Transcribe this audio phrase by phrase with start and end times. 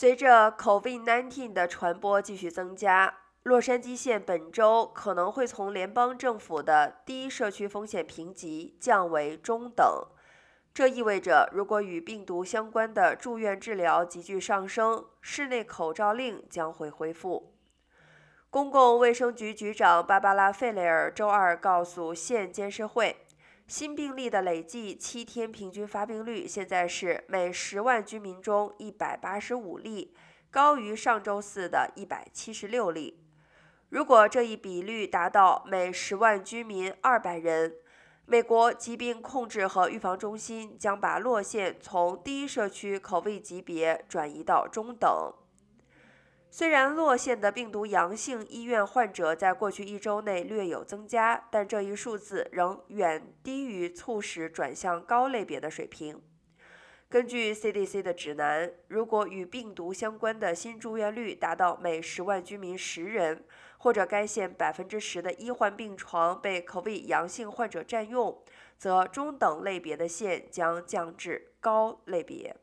[0.00, 3.12] 随着 COVID-19 的传播继续增加，
[3.42, 10.06] 洛杉矶县本周可能会从联邦政府的低社区风险评级降为中等。
[10.72, 17.56] 这意味着，如果与病毒相关的住院治疗急剧上升，室内口罩令将会恢复。
[18.50, 23.16] 公共卫生局局长芭芭拉·费雷尔周二告诉县监事会。
[23.68, 30.14] 新病例的累计七天平均发病率现在是每十万居民中一百八十五例，
[30.50, 33.22] 高于上周四的一百七十六例。
[33.90, 37.74] 如果这一比率达到每十万居民二百人，
[38.24, 45.30] 美国疾病控制和预防中心将把洛县从低社区口味级别转移到中等。
[46.58, 56.20] 虽然洛县的病毒阳性医院患者在过去一周内略有增加，但这一数字仍远低于促使转向高类别的水平。
[57.08, 63.44] 根据 CDC 的指南，如果与病毒相关的新住院率达到每十万居民十人，
[63.78, 68.36] 或者该县百分之十的医患病床被 COVID 阳性患者占用，
[68.76, 72.56] 则中等类别的县将降至高类别。